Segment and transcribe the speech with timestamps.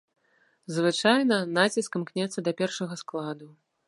[0.77, 3.47] Звычайна, націск імкнецца да першага складу.